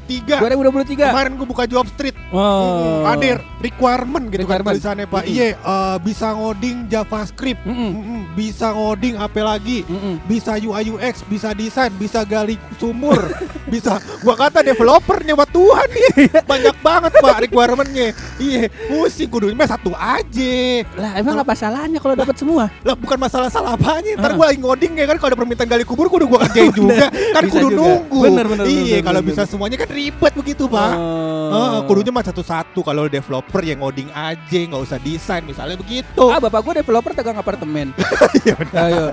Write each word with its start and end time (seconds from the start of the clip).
Tiga 0.00 0.36
2023. 0.38 0.96
Kemarin 1.04 1.32
gue 1.34 1.46
buka 1.46 1.64
job 1.64 1.84
street 1.88 2.16
Oh. 2.28 3.04
Hadir 3.04 3.40
requirement 3.58 4.20
gitu 4.26 4.44
Requirement. 4.44 4.68
kan 4.70 4.76
tulisannya 4.76 5.06
Pak. 5.06 5.22
Iya 5.24 5.48
eh, 5.56 5.96
bisa 5.98 6.28
ngoding 6.30 6.86
JavaScript 6.86 7.60
Mm-mm. 7.62 7.90
Mm-mm. 7.90 8.20
Bisa 8.34 8.70
ngoding 8.70 9.16
apa 9.16 9.40
lagi 9.40 9.82
Mm-mm. 9.82 10.20
Bisa 10.24 10.56
UI 10.56 10.84
UX 10.90 11.24
Bisa 11.24 11.50
desain 11.50 11.88
Bisa 11.90 12.22
gali 12.22 12.60
sumur 12.76 13.16
Bisa 13.72 13.96
Gua 14.20 14.34
kata 14.34 14.60
developernya 14.60 15.32
Wah 15.32 15.48
Tuhan 15.48 15.88
nih 15.88 16.04
Banyak 16.44 16.76
banget 16.78 17.12
Pak 17.14 17.36
requirementnya 17.42 18.08
Iya 18.36 18.68
Pusing 18.86 19.26
kudu 19.26 19.50
mah 19.50 19.66
satu 19.66 19.90
aja 19.92 20.56
Lah 20.94 21.16
emang 21.16 21.36
apa 21.38 21.52
salahnya 21.52 21.98
kalau 21.98 22.14
dapat 22.14 22.36
semua? 22.36 22.70
lah 22.78 22.94
bukan 22.94 23.18
masalah 23.18 23.48
salah 23.48 23.74
apanya 23.74 24.14
ntar 24.14 24.28
Ah. 24.28 24.36
gue 24.36 24.46
lagi 24.46 24.60
ngoding 24.60 24.92
ya 24.94 25.04
kan 25.04 25.16
kalau 25.16 25.28
ada 25.28 25.38
permintaan 25.38 25.66
gali 25.66 25.82
kubur 25.82 26.06
kudu 26.06 26.24
gue 26.26 26.38
kerjain 26.44 26.70
juga 26.70 27.06
kan 27.08 27.42
Bisa 27.42 27.52
kudu 27.54 27.66
juga. 27.66 27.78
nunggu 27.78 28.20
Bener, 28.20 28.46
bener, 28.46 28.64
iya 28.66 28.98
bener, 28.98 29.02
kalau 29.18 29.24
bener, 29.24 29.34
bisa 29.34 29.42
semuanya 29.44 29.76
kan 29.76 29.90
ribet 29.90 30.32
begitu 30.32 30.64
pak 30.64 30.94
Oh. 30.94 31.48
Heeh, 31.48 31.80
kudunya 31.84 32.10
mah 32.10 32.20
satu-satu 32.22 32.80
kalau 32.82 33.08
developer 33.08 33.60
yang 33.60 33.80
ngoding 33.80 34.06
aja 34.10 34.58
nggak 34.60 34.78
usah 34.78 34.98
desain 34.98 35.40
misalnya 35.40 35.74
begitu. 35.74 36.22
Ah, 36.22 36.36
bapak 36.36 36.60
gue 36.60 36.72
developer 36.78 37.12
tegang 37.12 37.34
apartemen. 37.34 37.90
Iya 38.38 38.54
benar. 38.54 38.80
Ayo. 38.84 39.04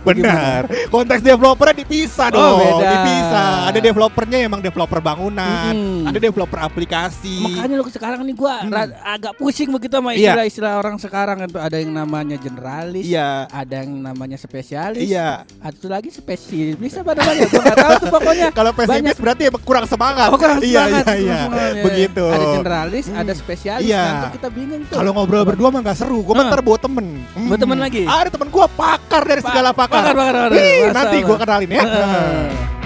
Benar. 0.00 0.60
Konteks 0.88 1.20
developernya 1.20 1.74
dipisah 1.76 2.28
Oh, 2.28 2.34
dong, 2.54 2.58
beda. 2.78 2.86
dipisah. 2.88 3.50
Ada 3.66 3.78
developernya 3.80 4.38
emang 4.40 4.60
developer 4.60 4.98
bangunan, 4.98 5.74
Mm-mm. 5.74 6.06
ada 6.06 6.16
developer 6.16 6.58
aplikasi. 6.58 7.42
Makanya 7.42 7.74
lu 7.76 7.84
sekarang 7.88 8.20
nih 8.22 8.34
gua 8.34 8.54
Hmm. 8.62 8.72
agak 9.04 9.34
pusing 9.36 9.68
begitu 9.68 9.92
sama 9.92 10.14
Iya. 10.14 10.32
istilah-istilah 10.32 10.72
orang 10.76 10.96
sekarang 10.96 11.38
itu 11.42 11.58
ada 11.58 11.76
yang 11.76 11.90
namanya 11.90 12.36
generalis, 12.36 13.04
Iya. 13.04 13.50
ada 13.50 13.74
yang 13.76 13.90
namanya 13.98 14.38
spesialis, 14.38 15.02
Iya. 15.02 15.42
ada 15.58 15.86
lagi 15.88 16.08
spesialis 16.08 16.92
apa 16.94 17.12
namanya? 17.12 17.42
Gua 17.44 17.60
nggak 17.60 17.76
tahu 17.76 17.92
tuh 17.98 18.08
pokoknya. 18.10 18.48
Kalau 18.52 18.70
pesimis 18.72 18.94
Banyak. 18.94 19.16
berarti 19.18 19.41
emang 19.44 19.62
kurang 19.62 19.84
semangat. 19.84 20.28
Oh, 20.28 20.36
kurang 20.36 20.58
iya, 20.60 20.84
semangat, 20.84 21.04
iya, 21.08 21.16
iya. 21.16 21.40
iya. 21.70 21.82
Begitu. 21.82 22.24
Ada 22.24 22.46
generalis, 22.54 23.04
Hmm. 23.06 23.18
ada 23.18 23.32
spesialis. 23.32 23.84
Iya. 23.84 24.04
Nanti 24.04 24.28
kita 24.36 24.48
bingung 24.48 24.82
tuh. 24.86 24.94
Kalau 24.94 25.10
ngobrol 25.12 25.42
berdua 25.42 25.68
mah 25.68 25.80
gak 25.82 25.96
seru, 25.96 26.20
gue 26.20 26.34
Ah. 26.34 26.46
ntar 26.46 26.60
bawa 26.60 26.78
temen 26.78 27.06
Hmm. 27.32 27.48
Bawa 27.48 27.58
temen 27.58 27.78
lagi? 27.78 28.02
Ada 28.04 28.28
temen 28.28 28.48
gue 28.48 28.66
pakar 28.68 29.22
dari 29.24 29.40
Pa- 29.40 29.48
segala 29.48 29.70
pakar 29.70 30.02
pakar, 30.02 30.14
pakar, 30.14 30.34
pakar. 30.46 30.50
Masa 30.52 30.94
Nanti 30.94 31.16
gue 31.18 31.36
kenalin 31.36 31.68
ya 31.68 31.82
Heeh. 31.82 32.81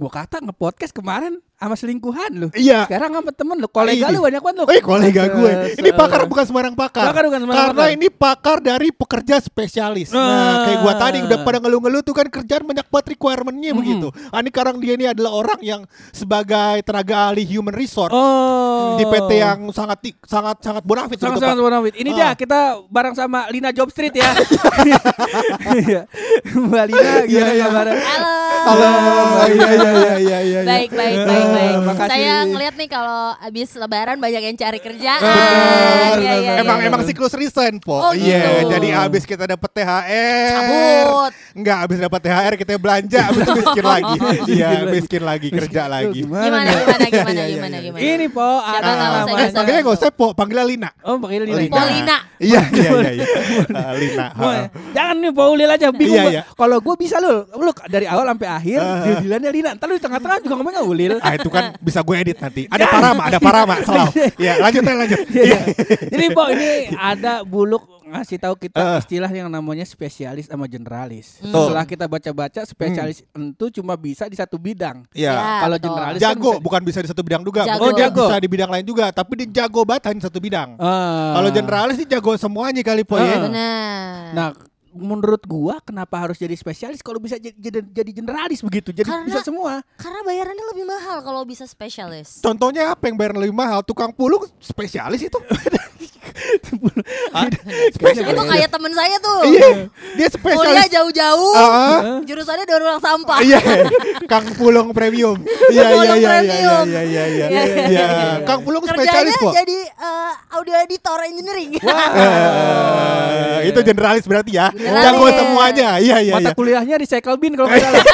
Gua 0.00 0.08
kata 0.10 0.40
nge-podcast 0.40 0.90
kemarin 0.90 1.36
sama 1.52 1.76
selingkuhan 1.76 2.32
lu. 2.32 2.48
Iya 2.56 2.88
Sekarang 2.88 3.12
sama 3.12 3.30
temen 3.30 3.52
lu, 3.54 3.68
kolega 3.68 4.08
Ini. 4.08 4.16
lu 4.16 4.24
banyak 4.24 4.40
banget 4.40 4.56
lu. 4.56 4.66
Eh 4.66 4.80
kolega 4.80 5.28
gue 5.28 5.52
Ini 5.76 5.92
pakar 5.92 6.24
bukan 6.24 6.40
sembarang 6.42 6.72
pakar 6.72 7.04
Pakar 7.04 7.28
bukan 7.28 7.36
sembarang 7.38 7.60
Karena 7.68 7.76
pakar. 7.76 7.92
ini 7.92 8.06
pakar 8.08 8.58
dari 8.58 8.88
pekerja 8.88 9.36
spesialis 9.38 10.08
Nah 10.08 10.24
Ah. 10.24 10.56
kayak 10.64 10.78
gua 10.80 10.94
tadi 10.96 11.20
udah 11.20 11.38
pada 11.38 11.60
ngeluh-ngeluh 11.60 12.00
tuh 12.00 12.16
kan 12.16 12.24
kerjaan 12.26 12.64
banyak 12.64 12.88
banget 12.88 13.12
requirementnya 13.12 13.70
Mm-mm. 13.70 13.78
begitu 13.78 14.08
Ah, 14.26 14.40
Ini 14.40 14.48
sekarang 14.48 14.80
dia 14.80 14.92
ini 14.94 15.04
adalah 15.06 15.36
orang 15.36 15.60
yang 15.60 15.80
sebagai 16.10 16.80
tenaga 16.80 17.28
ahli 17.28 17.44
human 17.44 17.76
resource 17.76 18.08
Oh. 18.10 18.96
Di 18.96 19.04
PT 19.04 19.30
yang 19.36 19.68
sangat 19.68 20.00
sangat 20.24 20.56
sangat 20.60 20.80
bonafit 20.82 21.20
sangat 21.20 21.44
sangat 21.44 21.60
bonafit. 21.60 21.92
Ini 21.92 22.08
Ah. 22.10 22.16
dia 22.16 22.28
kita 22.38 22.58
bareng 22.88 23.12
sama 23.12 23.44
Lina 23.48 23.68
Job 23.68 23.92
Street 23.92 24.16
ya. 24.16 24.32
Iya. 25.78 26.08
Mbak 26.62 26.84
Lina 26.88 27.12
Iya, 27.20 27.20
gimana 27.28 27.52
iya. 27.52 27.64
kabarnya? 27.66 27.96
Halo. 28.00 28.39
Halo 28.60 28.90
Iya 29.40 29.68
iya 29.72 29.90
iya 29.90 30.14
iya 30.20 30.38
iya 30.40 30.60
Baik, 30.60 30.90
baik, 30.92 31.16
baik, 31.24 31.46
baik. 31.50 31.74
makasih. 31.82 32.10
Saya 32.12 32.34
ngeliat 32.44 32.74
nih 32.76 32.88
kalau 32.88 33.20
abis 33.40 33.68
lebaran 33.74 34.16
banyak 34.20 34.42
yang 34.44 34.56
cari 34.56 34.78
kerjaan. 34.78 35.20
Benar. 35.20 36.12
Iya, 36.20 36.32
iya, 36.36 36.52
emang 36.60 36.78
iya. 36.78 36.88
emang 36.92 37.02
siklus 37.02 37.34
resign 37.34 37.80
po. 37.80 37.96
Oh, 37.96 38.12
Iya, 38.12 38.62
gitu. 38.62 38.70
jadi 38.76 38.88
abis 39.08 39.22
kita 39.24 39.44
dapat 39.48 39.70
THR. 39.72 40.52
Cabut. 40.52 41.32
Enggak, 41.56 41.78
abis 41.88 41.96
dapat 41.98 42.20
THR 42.20 42.54
kita 42.54 42.70
belanja, 42.76 43.20
abis 43.32 43.46
miskin 43.50 43.84
lagi. 43.96 44.16
Iya, 44.46 44.68
miskin 44.86 45.22
lagi, 45.24 45.48
kerja 45.50 45.82
lagi. 45.88 46.20
Gimana? 46.22 46.44
Gimana, 46.46 46.70
gimana, 46.70 47.06
gimana, 47.08 47.30
Iya, 47.40 47.44
iya, 47.48 47.54
gimana, 47.56 47.76
iya. 47.80 47.90
Ini 48.14 48.26
po 48.28 48.48
Siapa 48.60 48.76
ada 48.76 48.90
tahu 48.92 49.14
saya 49.24 49.34
Ah, 49.40 49.50
panggilnya 49.56 49.82
usah 49.90 50.10
po, 50.12 50.26
panggilnya 50.36 50.66
Lina. 50.68 50.90
Oh, 51.02 51.16
pakai 51.18 51.38
Lina. 51.42 51.58
Lina. 51.58 51.74
Polina. 51.74 52.18
Iya, 52.40 52.62
iya, 52.72 52.90
iya, 53.04 53.10
iya. 53.20 53.26
Ah, 53.76 53.92
Lina. 53.92 54.26
Ah. 54.32 54.64
jangan 54.96 55.16
nih 55.20 55.28
Paulil 55.28 55.68
aja 55.68 55.92
bingung. 55.92 56.16
Iya, 56.16 56.22
gua. 56.24 56.32
iya. 56.32 56.42
Kalau 56.48 56.76
gue 56.80 56.94
bisa 56.96 57.20
lu, 57.20 57.44
lu 57.52 57.68
dari 57.84 58.08
awal 58.08 58.24
sampai 58.32 58.48
akhir 58.52 58.78
Ah. 58.78 59.02
dia 59.02 59.14
bilangnya 59.20 59.50
Lina. 59.50 59.70
Entar 59.72 59.86
lu 59.86 59.94
di 59.94 60.02
tengah-tengah 60.02 60.38
juga 60.40 60.54
ngomongnya 60.54 60.82
Ulil. 60.82 61.12
Ah 61.20 61.34
itu 61.34 61.46
kan 61.46 61.76
bisa 61.78 62.00
gue 62.00 62.16
edit 62.16 62.36
nanti. 62.36 62.66
Ada 62.66 62.84
parama, 62.86 63.22
ada 63.24 63.38
parama, 63.38 63.74
selalu. 63.86 64.10
Iya, 64.34 64.52
lanjut 64.58 64.82
ya, 64.82 64.94
lanjut. 64.96 65.18
Iya, 65.28 65.42
iya. 65.44 65.58
Jadi 66.12 66.26
po 66.30 66.42
ini 66.48 66.70
ada 66.92 67.32
buluk 67.42 67.82
ngasih 68.02 68.38
tahu 68.38 68.58
kita 68.58 68.74
Eh. 68.74 68.98
istilah 68.98 69.30
yang 69.30 69.46
namanya 69.46 69.86
spesialis 69.86 70.46
sama 70.46 70.66
generalis. 70.66 71.38
Betul. 71.38 71.70
Setelah 71.70 71.84
kita 71.86 72.04
baca-baca 72.04 72.60
spesialis 72.64 73.22
itu 73.22 73.66
cuma 73.72 73.94
bisa 73.94 74.26
di 74.26 74.34
satu 74.34 74.58
bidang. 74.58 75.06
Iya. 75.12 75.30
Ya, 75.30 75.46
Kalau 75.60 75.76
betul. 75.76 75.86
generalis 75.86 76.18
kan 76.18 76.26
Jago, 76.26 76.50
bisa- 76.50 76.60
bukan 76.60 76.80
bisa 76.82 76.98
di 76.98 77.08
satu 77.08 77.22
bidang 77.22 77.42
juga. 77.42 77.62
Jago. 77.62 77.84
Dia 77.86 77.98
jago. 78.02 78.24
Bisa 78.26 78.36
di 78.36 78.48
bidang 78.48 78.70
lain 78.70 78.82
juga, 78.84 79.04
tapi 79.10 79.32
dia 79.36 79.62
jago 79.62 79.80
banget 79.84 80.10
di 80.10 80.22
satu 80.22 80.38
bidang. 80.38 80.74
Ah. 80.76 81.38
Kalau 81.38 81.48
generalis 81.50 81.96
sih 81.96 82.06
jago 82.06 82.34
semuanya 82.34 82.82
kali 82.82 83.02
po 83.02 83.14
ya. 83.14 83.30
Ah. 83.30 83.40
Benar. 83.40 84.26
Nah, 84.34 84.48
menurut 84.90 85.42
gua 85.46 85.78
kenapa 85.80 86.18
harus 86.18 86.36
jadi 86.36 86.54
spesialis 86.58 87.00
kalau 87.00 87.22
bisa 87.22 87.38
jadi, 87.38 87.54
jadi, 87.56 87.80
jadi 87.86 88.10
generalis 88.10 88.60
begitu? 88.60 88.90
Jadi 88.90 89.08
Karena- 89.08 89.26
bisa 89.26 89.40
semua. 89.42 89.80
Karena 89.96 90.20
bayarannya 90.26 90.66
lebih 90.74 90.84
mahal 90.86 91.22
kalau 91.22 91.42
bisa 91.46 91.64
spesialis. 91.64 92.42
Contohnya 92.42 92.92
apa 92.92 93.08
yang 93.08 93.16
bayar 93.16 93.38
lebih 93.38 93.54
mahal? 93.54 93.80
Tukang 93.86 94.10
pulung 94.12 94.44
spesialis 94.58 95.22
itu. 95.24 95.38
spesialis. 97.94 98.32
Itu 98.32 98.42
kayak 98.44 98.68
temen 98.68 98.92
saya 98.92 99.16
tuh. 99.18 99.40
Iya, 99.42 99.68
dia 100.14 100.28
Kuliah 100.30 100.30
spesialis. 100.30 100.88
jauh-jauh. 100.90 101.52
Ah, 101.54 102.20
Jurusannya 102.22 102.64
daur 102.64 102.82
ulang 102.82 103.00
sampah. 103.00 103.38
Iya, 103.40 103.58
Kang 104.30 104.46
Pulung 104.54 104.92
Premium. 104.92 105.40
Iya, 105.68 105.86
iya, 105.88 106.02
iya, 106.02 106.14
iya, 106.14 106.16
iya, 106.16 106.78
iya, 106.84 107.02
iya, 107.02 107.24
Iya, 107.24 107.46
iya. 107.48 107.84
iya, 107.88 108.04
Kang 108.44 108.62
Pulung 108.62 108.84
spesialis 108.84 109.34
kok. 109.36 109.52
jadi 109.52 109.78
eh, 109.86 110.32
audio 110.52 110.74
editor 110.78 111.18
engineering. 111.22 111.70
Eh, 111.80 113.58
itu 113.66 113.78
generalis 113.82 114.24
berarti 114.24 114.52
ya. 114.54 114.68
Generalis. 114.70 115.04
Jago 115.04 115.26
semuanya. 115.30 115.88
Iya, 115.98 116.16
iya, 116.20 116.34
Mata 116.36 116.50
iya. 116.50 116.56
kuliahnya 116.56 116.94
recycle 116.96 117.36
bin 117.36 117.54
kalau 117.54 117.68
nggak 117.68 117.82
salah. 117.82 118.04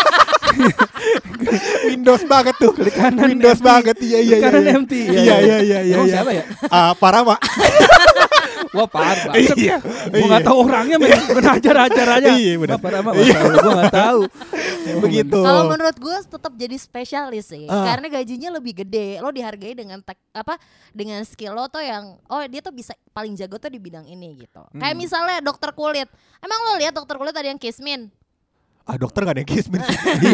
Windows 1.87 2.25
banget 2.25 2.55
tuh. 2.57 2.73
kanan 2.91 3.29
Windows 3.29 3.61
empty. 3.61 3.69
banget. 3.69 3.97
Iya, 4.01 4.19
iya, 4.19 4.33
Klik 4.33 4.43
kanan 4.43 4.63
iya. 4.63 4.73
empty. 4.75 5.01
Iya, 5.05 5.15
iya, 5.21 5.37
iya, 5.39 5.79
iya. 5.85 5.97
Iya. 5.97 5.99
siapa 6.09 6.31
ya? 6.33 6.45
Ah, 6.67 6.93
Parama. 6.97 7.37
Wah 8.77 8.89
parah 8.89 9.17
banget. 9.33 9.57
Iya. 9.57 9.77
Gua 10.13 10.27
nggak 10.29 10.45
tahu 10.45 10.57
orangnya, 10.69 10.97
men. 11.01 11.17
Bukan 11.33 11.45
ajar-ajar 11.57 12.07
aja. 12.21 12.31
Iya, 12.37 12.53
benar. 12.61 12.79
Parah. 12.79 13.01
Iya. 13.17 13.39
Gua 13.41 13.73
nggak 13.81 13.95
tahu. 13.97 14.21
Begitu. 15.05 15.39
Kalau 15.43 15.63
menurut 15.67 15.97
gue 15.99 16.17
tetap 16.31 16.53
jadi 16.55 16.77
spesialis 16.79 17.51
sih, 17.51 17.67
Ah. 17.67 17.83
karena 17.91 18.07
gajinya 18.07 18.55
lebih 18.55 18.85
gede. 18.85 19.19
Lo 19.19 19.35
dihargai 19.35 19.75
dengan 19.75 19.99
tek, 19.99 20.21
apa 20.31 20.61
dengan 20.95 21.25
skill 21.27 21.57
lo 21.57 21.67
tuh 21.67 21.83
yang 21.83 22.21
oh 22.31 22.43
dia 22.47 22.63
tuh 22.63 22.71
bisa 22.71 22.95
paling 23.11 23.35
jago 23.35 23.59
tuh 23.59 23.73
di 23.73 23.81
bidang 23.83 24.07
ini 24.07 24.47
gitu. 24.47 24.63
Hmm. 24.63 24.79
Kayak 24.79 24.97
misalnya 24.97 25.39
dokter 25.43 25.75
kulit. 25.75 26.07
Emang 26.39 26.59
lo 26.71 26.73
lihat 26.79 26.95
dokter 26.95 27.17
kulit 27.19 27.35
ada 27.35 27.49
yang 27.49 27.59
kismin? 27.59 28.13
Ah 28.87 28.95
dokter 28.95 29.21
gak 29.21 29.35
ada 29.35 29.43
yang 29.43 29.51
miskin. 29.51 29.83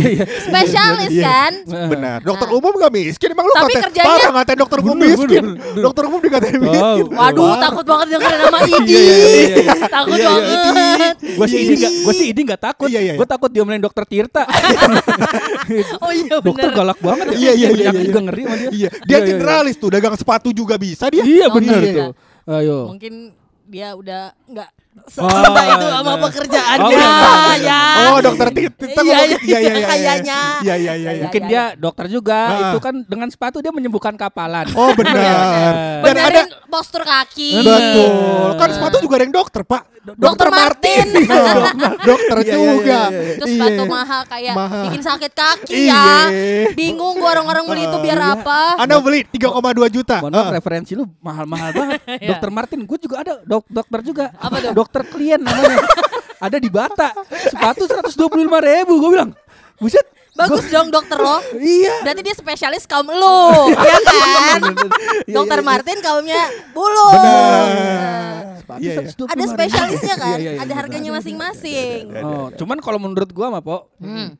Spesialis 0.44 1.08
Iya. 1.10 1.24
kan? 1.24 1.52
Benar. 1.88 2.18
Dokter 2.20 2.46
Nah. 2.46 2.54
umum 2.54 2.72
gak 2.76 2.92
miskin 2.92 3.28
emang 3.28 3.44
lu 3.44 3.54
Tapi 3.54 3.64
ngatain- 3.64 3.84
kerjanya- 3.88 4.08
parah 4.12 4.30
ngatain 4.30 4.58
dokter 4.58 4.78
umum 4.78 4.92
Bener, 4.94 5.08
miskin. 5.10 5.44
bener, 5.48 5.56
bener. 5.56 5.82
Dokter 5.82 6.02
umum 6.04 6.20
dikatain 6.20 6.54
Wow. 6.54 6.66
miskin. 6.66 7.04
Waduh, 7.12 7.54
takut 7.58 7.84
banget 7.86 8.06
dengerin 8.10 8.38
nama 8.38 8.58
Idi. 8.70 8.92
Iya, 8.92 9.00
iya, 9.00 9.24
iya, 9.24 9.56
iya. 9.56 9.88
Takut 9.88 10.12
Iya, 10.12 10.28
iya, 10.28 10.58
banget. 10.62 11.14
Gue 11.32 11.46
sih 11.48 11.58
ini 11.58 11.74
gak, 11.78 11.92
gue 11.98 12.14
sih 12.14 12.26
ini 12.28 12.40
gak 12.44 12.60
takut. 12.62 12.88
Iya, 12.88 13.00
iya, 13.00 13.08
iya. 13.08 13.14
Gue 13.16 13.26
takut 13.26 13.48
diomelin 13.48 13.80
dokter 13.80 14.04
Tirta. 14.04 14.44
Oh 15.98 16.10
iya 16.10 16.36
dokter 16.36 16.68
bener. 16.68 16.76
galak 16.76 16.98
banget. 17.00 17.24
ya. 17.28 17.34
Iya, 17.34 17.52
iya, 17.54 17.68
iya, 17.70 17.88
Aku 17.88 17.96
iya. 17.96 18.04
juga 18.04 18.20
ngeri 18.22 18.42
sama 18.42 18.56
dia. 18.58 18.68
Iya, 18.70 18.88
dia 19.02 19.18
generalis 19.24 19.76
tuh, 19.76 19.88
dagang 19.88 20.14
sepatu 20.14 20.48
juga 20.50 20.74
bisa 20.76 21.08
dia. 21.08 21.22
Iya 21.22 21.46
Oh, 21.48 21.54
benar 21.54 21.80
iya. 21.80 21.92
tuh. 21.94 22.10
Ayo. 22.44 22.78
Mungkin 22.90 23.14
dia 23.64 23.88
udah 23.94 24.22
nggak 24.44 24.68
Oh, 25.18 25.28
secinta 25.28 25.62
itu 25.66 25.86
sama 25.90 26.12
nah. 26.14 26.18
pekerjaannya. 26.24 26.86
Oh, 26.86 27.52
iya. 27.58 27.58
ya. 27.58 27.82
Oh, 28.12 28.18
dokter 28.22 28.48
Tirta 28.54 29.00
Iya, 29.02 29.02
iya, 29.02 29.38
iya, 29.42 29.58
iya, 29.58 29.58
iya, 29.74 29.86
kayaknya. 29.88 30.40
Iya, 30.62 30.74
iya, 30.78 30.92
iya, 30.94 31.10
iya. 31.18 31.22
Mungkin 31.26 31.42
iya, 31.46 31.50
dia 31.50 31.62
dokter 31.76 32.06
juga. 32.06 32.40
Ah. 32.48 32.60
Itu 32.70 32.78
kan 32.78 32.94
dengan 33.04 33.28
sepatu 33.28 33.58
dia 33.58 33.72
menyembuhkan 33.74 34.14
kapalan. 34.14 34.70
Oh, 34.78 34.94
benar. 34.94 36.02
Dan 36.06 36.16
ada 36.16 36.40
postur 36.70 37.02
kaki. 37.02 37.60
Betul. 37.60 38.56
Kan 38.56 38.68
sepatu 38.72 38.96
juga 39.02 39.14
ada 39.18 39.24
yang 39.26 39.34
dokter, 39.34 39.62
Pak. 39.66 39.82
Dokter 40.02 40.50
Martin. 40.50 41.06
Dokter 42.10 42.36
Iya, 42.42 42.50
iya, 42.50 42.54
juga. 42.58 43.00
iya, 43.06 43.20
iya. 43.22 43.32
Itu 43.38 43.46
sepatu 43.46 43.82
Iya. 43.86 43.92
mahal 43.94 44.20
kayak 44.26 44.54
bikin 44.90 45.02
sakit 45.06 45.32
kaki 45.32 45.74
Iya. 45.86 45.94
ya. 45.94 46.18
Bingung 46.74 47.22
gua 47.22 47.38
orang-orang 47.38 47.64
beli 47.70 47.82
itu 47.86 47.98
biar 48.02 48.18
Iya. 48.18 48.34
apa. 48.34 48.60
Anda 48.82 48.98
beli 48.98 49.22
3,2 49.30 49.86
juta. 49.86 50.18
Mohon 50.18 50.50
referensi 50.50 50.98
lu 50.98 51.06
mahal-mahal 51.22 51.70
banget. 51.70 52.00
Iya. 52.22 52.34
Dokter 52.34 52.50
Martin, 52.50 52.80
gue 52.86 52.98
juga 52.98 53.16
ada 53.24 53.32
dok 53.46 53.64
dokter 53.70 53.98
juga. 54.02 54.24
Apa 54.36 54.56
tuh? 54.58 54.72
Dokter 54.92 55.08
klien 55.08 55.40
namanya. 55.40 55.88
ada 56.36 56.60
di 56.60 56.68
Bata. 56.68 57.16
Sepatu 57.48 57.88
125 57.88 58.12
ribu. 58.60 58.92
Gue 59.00 59.10
bilang, 59.16 59.32
buset. 59.80 60.04
Bagus 60.32 60.68
dong 60.68 60.88
dokter 60.88 61.16
lo. 61.16 61.40
Iya. 61.56 62.04
Berarti 62.04 62.20
dia 62.20 62.32
spesialis 62.32 62.84
kaum 62.84 63.04
lu, 63.04 63.68
ya 63.68 63.98
kan? 64.00 64.60
Iya, 65.28 65.32
Dokter 65.32 65.60
iya, 65.60 65.64
iya. 65.64 65.68
Martin 65.72 65.98
kaumnya 66.00 66.42
bulu. 66.72 67.08
Benar. 67.12 68.56
Sepatu 68.56 68.80
Iya, 68.80 68.92
iya. 68.92 69.12
125 69.12 69.28
Ada 69.28 69.44
spesialisnya 69.48 70.14
kan? 70.16 70.36
Iya, 70.36 70.40
iya, 70.40 70.52
iya, 70.56 70.60
Ada 70.64 70.72
harganya 70.72 71.10
masing-masing. 71.12 72.02
Oh, 72.20 72.48
cuman 72.56 72.80
kalau 72.80 72.96
menurut 72.96 73.28
gua 73.28 73.48
mah, 73.48 73.60
Po, 73.60 73.92
Hmm. 73.96 74.36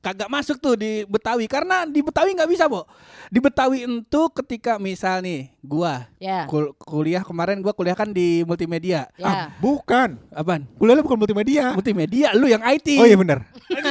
Kagak 0.00 0.26
masuk 0.26 0.56
tuh 0.56 0.74
di 0.74 1.04
Betawi 1.04 1.44
karena 1.44 1.84
di 1.84 2.00
Betawi 2.00 2.32
nggak 2.32 2.48
bisa, 2.48 2.66
Po. 2.66 2.88
Di 3.28 3.36
Betawi 3.36 3.84
itu 3.84 4.22
ketika 4.34 4.76
misal 4.76 5.20
nih, 5.20 5.52
gua 5.60 6.08
Ya. 6.16 6.44
kul- 6.44 6.72
kuliah 6.74 7.20
kemarin 7.20 7.60
gua 7.60 7.70
kuliah 7.70 7.92
kan 7.92 8.08
di 8.08 8.40
multimedia. 8.42 9.12
Ya. 9.14 9.52
Bukan. 9.56 10.16
Apaan? 10.30 10.64
Kuliahnya 10.74 11.00
bukan 11.00 11.18
multimedia. 11.18 11.72
Multimedia, 11.72 12.32
lu 12.32 12.44
yang 12.44 12.60
IT. 12.62 12.96
Oh 12.96 13.04
iya 13.04 13.14
benar. 13.14 13.44
Gimana 13.70 13.88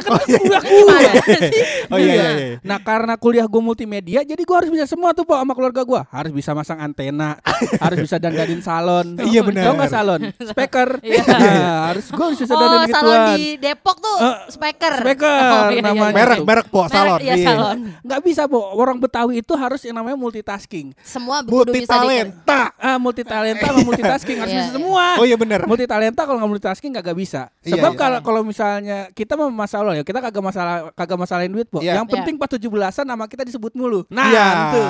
sih? 1.40 1.64
Oh 1.88 1.96
iya 1.96 2.12
iya 2.12 2.28
iya. 2.30 2.56
Nah 2.60 2.78
karena 2.78 3.16
kuliah 3.16 3.46
gue 3.46 3.58
multimedia 3.58 4.20
Jadi 4.20 4.42
gue 4.42 4.52
harus 4.54 4.68
bisa 4.68 4.84
semua 4.84 5.10
tuh 5.10 5.24
Pak 5.24 5.40
sama 5.40 5.52
keluarga 5.52 5.80
gue 5.80 6.00
Harus 6.06 6.32
bisa 6.32 6.52
masang 6.52 6.78
antena 6.78 7.40
Harus 7.84 7.98
bisa 8.00 8.16
dandanin 8.16 8.60
salon 8.60 9.16
Iya, 9.16 9.40
benar. 9.40 9.72
Gak 9.74 9.88
salon? 9.88 10.20
Speaker 10.52 11.00
Iya. 11.00 11.22
Nah, 11.24 11.80
Harus 11.88 12.12
harus 12.12 12.36
bisa 12.38 12.52
Oh, 12.52 12.60
dandanin 12.60 12.92
salon 12.92 13.18
di 13.32 13.42
Depok 13.56 13.96
tuh 13.98 14.18
Eh, 14.20 14.36
speaker. 14.52 14.94
speaker 15.00 15.32
Oh, 15.50 15.68
iya, 15.70 15.80
iya, 15.80 15.92
namanya. 16.02 16.10
iya. 16.10 16.20
Merek 16.22 16.38
merek 16.42 16.66
po 16.66 16.80
Merek, 16.80 16.92
salon. 16.92 17.18
Iya, 17.20 17.34
salon. 17.38 17.78
Gak 18.00 18.20
bisa 18.22 18.42
po 18.44 18.60
Orang 18.72 18.96
Betawi 18.96 19.34
itu 19.38 19.52
harus 19.52 19.80
yang 19.80 19.94
namanya 19.94 20.16
multitasking 20.16 20.92
Semua 21.00 21.40
kudu 21.40 21.68
Multi 21.68 21.78
bisa 21.78 21.92
diker. 21.92 22.00
talenta. 22.00 22.62
ah, 22.74 22.96
Multi 22.96 23.22
talenta 23.22 23.66
sama 23.66 23.80
multitasking 23.82 24.36
Harus 24.36 24.50
Iya, 24.50 24.58
bisa 24.58 24.66
iya. 24.66 24.74
semua 24.74 25.04
Oh 25.14 25.24
iya 25.24 25.36
benar. 25.36 25.60
multi 25.64 25.84
talenta 25.84 26.22
kalau 26.22 26.38
nggak 26.38 26.50
multitasking 26.50 26.92
kagak 26.92 27.14
bisa. 27.14 27.42
Iya, 27.60 27.72
Sebab 27.72 27.92
iya. 27.92 27.98
kalau 27.98 28.18
kalau 28.20 28.40
misalnya 28.40 28.98
kita 29.10 29.34
mah 29.34 29.48
masalah 29.48 29.92
ya, 29.92 30.02
kita 30.02 30.18
kagak 30.18 30.40
masalah 30.40 30.74
kagak 30.92 31.18
masalahin 31.18 31.50
duit, 31.50 31.66
Po. 31.66 31.78
Iya. 31.78 31.96
Yang 31.96 32.06
penting 32.10 32.34
pas 32.34 32.48
17-an 32.48 32.70
nama 33.04 33.24
kita 33.24 33.42
disebut 33.42 33.72
mulu. 33.72 34.06
Nah, 34.08 34.26
Iya. 34.26 34.46
itu. 34.66 34.82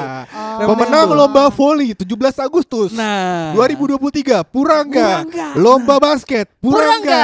Oh. 0.61 0.69
Pemenang 0.69 1.09
lomba 1.11 1.49
voli 1.49 1.93
17 1.93 2.07
Agustus. 2.39 2.91
Nah. 2.93 3.53
2023 3.53 4.45
Purangga. 4.45 5.25
Purangga. 5.25 5.47
Lomba 5.55 5.95
basket 5.99 6.47
Purangga. 6.57 7.01
Purangga. 7.01 7.23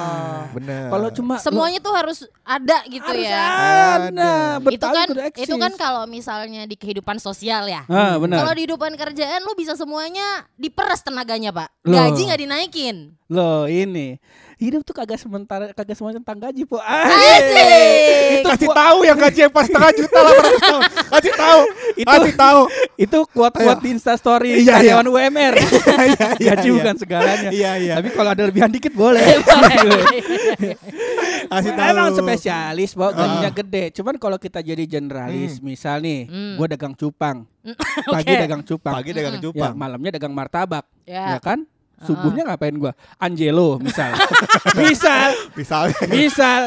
Oh. 0.00 0.40
Benar. 0.50 0.86
Kalau 0.90 1.08
cuma 1.12 1.34
Semuanya 1.38 1.78
tuh 1.78 1.94
harus 1.94 2.18
ada 2.42 2.82
gitu 2.84 3.06
harus 3.20 3.28
ya. 3.28 3.46
ada. 4.08 4.32
Itu 4.64 4.86
kan 4.86 5.06
itu 5.36 5.54
kan 5.56 5.72
kalau 5.76 6.02
misalnya 6.04 6.64
di 6.64 6.74
kehidupan 6.74 7.16
sosial 7.16 7.66
ya. 7.66 7.82
Ah, 7.86 8.16
benar. 8.16 8.40
Kalau 8.40 8.52
di 8.52 8.64
kehidupan 8.64 8.92
kerjaan 8.94 9.40
lu 9.42 9.52
bisa 9.54 9.74
semuanya 9.74 10.46
diperes 10.54 11.02
tenaganya, 11.02 11.50
Pak. 11.50 11.68
Loh. 11.84 11.96
Gaji 11.96 12.20
nggak 12.26 12.40
dinaikin. 12.40 12.96
Loh, 13.30 13.64
ini. 13.66 14.18
Hidup 14.60 14.84
tuh 14.84 14.92
kagak 14.92 15.16
sementara 15.16 15.72
kagak 15.72 15.96
semua 15.96 16.12
tentang 16.12 16.36
gaji, 16.36 16.68
Po. 16.68 16.76
Asik. 16.76 18.44
kasih 18.44 18.68
tahu 18.68 18.98
yang 19.02 19.16
gaji 19.16 19.48
pas 19.48 19.64
setengah 19.64 19.92
juta 19.96 20.18
lah 20.20 20.32
tahun. 20.36 20.82
Kasih 21.08 21.32
tahu. 21.32 21.60
Itu- 21.96 22.10
Kasih 22.10 22.34
tahu. 22.36 22.60
Itu 22.94 23.18
kuat-kuat 23.32 23.78
di 23.80 23.88
Insta 23.90 24.14
story 24.14 24.52
Iya, 24.52 24.60
iya. 24.60 24.72
karyawan 25.00 25.06
UMR. 25.08 25.54
iya, 25.56 26.28
Gaji 26.36 26.68
iya. 26.68 26.76
bukan 26.76 26.94
segalanya. 27.00 27.50
Iya, 27.50 27.72
iya. 27.80 27.94
Tapi 27.96 28.08
kalau 28.12 28.30
ada 28.30 28.42
lebihan 28.44 28.68
dikit 28.68 28.92
boleh. 28.92 29.24
Kasih 31.50 31.72
tahu. 31.74 31.88
Emang 31.90 32.14
spesialis, 32.14 32.90
Bo, 32.94 33.10
gajinya 33.10 33.50
Ah. 33.50 33.54
gede. 33.54 33.84
Cuman 33.90 34.14
kalau 34.16 34.38
kita 34.38 34.62
jadi 34.62 34.86
generalis, 34.86 35.58
misal 35.58 35.98
nih, 35.98 36.24
Hmm. 36.24 36.54
gua 36.54 36.66
dagang 36.66 36.94
cupang. 36.94 37.42
Oke. 37.66 38.14
Pagi 38.14 38.32
dagang 38.38 38.62
cupang. 38.62 38.94
Pagi 38.94 39.10
dagang 39.10 39.36
Ya, 39.36 39.42
cupang. 39.42 39.72
malamnya 39.74 40.10
dagang 40.14 40.30
martabak. 40.30 40.86
Ya. 41.04 41.34
Ya 41.34 41.38
kan? 41.38 41.66
Subuhnya 42.00 42.42
ngapain 42.44 42.72
gua? 42.74 42.92
Angelo 43.16 43.76
misal. 43.76 44.16
misal, 44.74 45.28
Misalnya. 45.58 46.00
misal. 46.08 46.60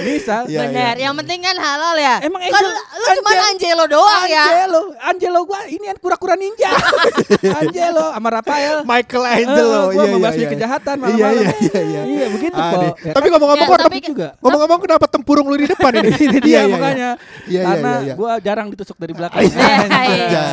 misal. 0.00 0.42
Iya, 0.46 0.60
Bener, 0.64 0.94
yang 0.98 1.14
penting 1.16 1.38
kan 1.40 1.56
halal 1.56 1.94
ya. 1.94 2.18
Emang 2.20 2.38
kan 2.40 2.54
Angel- 2.56 2.70
lu 2.72 3.06
cuma 3.12 3.30
Angel- 3.30 3.46
Angelo 3.48 3.84
doang 3.88 4.24
ya. 4.24 4.44
Angelo, 4.46 4.80
Angelo 5.00 5.38
gua 5.44 5.60
ini 5.66 5.84
kan 5.84 5.98
kura-kura 5.98 6.34
ninja. 6.34 6.70
Angelo 7.60 8.04
sama 8.08 8.28
Rafael. 8.32 8.76
Michael 8.82 9.24
Eh, 9.24 9.34
Angelo. 9.40 9.80
gua 9.84 9.92
Iya, 9.92 10.02
iya, 10.02 10.14
membasmi 10.14 10.38
iya. 10.40 10.50
kejahatan 10.50 10.94
Iya, 10.94 11.02
malam-malam. 11.02 11.34
iya, 11.34 11.54
iya, 11.58 11.80
iya. 11.82 12.02
Iya, 12.06 12.26
begitu 12.28 12.56
Ah, 12.56 12.68
kok. 12.68 12.78
deh. 12.78 12.92
Ya 13.02 13.12
Tapi 13.12 13.26
kan? 13.26 13.32
ngomong-ngomong 13.34 13.66
Ya, 13.68 13.78
tapi- 13.80 14.00
juga. 14.04 14.28
ngomong-ngomong 14.38 14.80
kenapa 14.80 15.06
tempurung 15.06 15.46
lu 15.46 15.56
di 15.56 15.66
depan 15.66 15.90
ini? 15.96 16.10
ini 16.26 16.38
dia 16.38 16.50
Iya, 16.52 16.60
iya, 16.62 16.70
makanya. 16.70 17.08
Iya, 17.18 17.50
iya, 17.50 17.60
Karena 17.66 17.90
iya, 17.92 18.04
iya. 18.04 18.14
gua 18.14 18.32
jarang 18.38 18.66
ditusuk 18.70 18.96
dari 18.96 19.12
belakang. 19.12 19.42
Iya, 19.42 19.68
iya. 20.06 20.44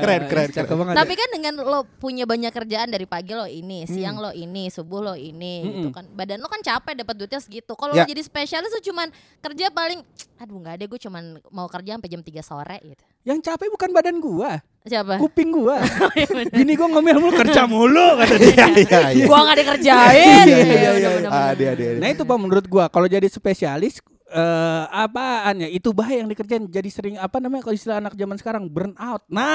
Keren, 0.00 0.22
keren, 0.26 0.48
Cakep 0.48 0.64
keren. 0.64 0.78
banget. 0.80 0.94
Tapi 0.96 1.12
kan 1.14 1.28
dengan 1.30 1.54
lo 1.60 1.80
punya 1.94 2.24
banyak 2.24 2.50
kerjaan 2.50 2.88
dari 2.88 3.04
pagi 3.04 3.32
lo 3.34 3.44
ini, 3.44 3.84
siang 3.84 4.16
lo 4.16 4.30
ini, 4.30 4.66
subuh 4.66 5.02
lo 5.02 5.14
ini 5.14 5.54
gitu 5.62 5.88
Mm-mm. 5.90 5.94
kan. 5.94 6.04
Badan 6.08 6.38
lo 6.38 6.46
kan 6.46 6.58
capek 6.58 6.94
dapat 6.96 7.14
duitnya 7.14 7.38
segitu. 7.38 7.74
Kalau 7.74 7.92
Ya. 7.92 8.02
lo 8.02 8.08
jadi 8.08 8.22
spesialis 8.22 8.70
lo 8.70 8.80
cuman 8.80 9.10
kerja 9.38 9.68
paling 9.68 10.00
aduh 10.34 10.58
nggak 10.58 10.74
ada 10.76 10.84
gue 10.84 10.98
cuman 10.98 11.22
mau 11.48 11.66
kerja 11.66 11.94
sampai 11.94 12.10
jam 12.10 12.22
3 12.22 12.30
sore 12.40 12.76
gitu. 12.82 13.02
Yang 13.24 13.38
capek 13.46 13.68
bukan 13.72 13.90
badan 13.90 14.16
gua, 14.20 14.60
Siapa? 14.84 15.16
kuping 15.16 15.48
gua. 15.50 15.80
Bini 16.54 16.76
gua 16.76 16.92
ngomel 16.92 17.16
mulu 17.16 17.32
kerja 17.34 17.64
mulu 17.72 18.20
kata 18.20 18.34
dia. 18.36 18.52
Iya, 18.52 18.66
iya, 18.76 19.00
iya. 19.16 19.24
gua 19.30 19.38
nggak 19.42 19.56
dikerjain. 19.64 20.46
Iya, 20.46 20.58
iya, 20.60 20.90
iya, 20.94 21.10
iya. 21.24 21.28
Ah. 21.32 21.50
Nah 21.98 22.08
itu 22.08 22.22
pak 22.22 22.36
menurut 22.36 22.66
gua 22.68 22.86
kalau 22.86 23.08
jadi 23.08 23.24
spesialis 23.26 23.98
eh 24.34 24.82
apaan 24.90 25.54
ya 25.56 25.68
itu 25.68 25.88
bahaya 25.90 26.18
yang 26.18 26.26
dikerjain 26.26 26.66
jadi 26.66 26.88
sering 26.88 27.14
apa 27.16 27.38
namanya 27.38 27.62
kalau 27.62 27.72
istilah 27.72 27.98
anak 27.98 28.12
zaman 28.12 28.34
sekarang 28.34 28.66
burn 28.66 28.90
out. 28.96 29.22
Nah, 29.28 29.46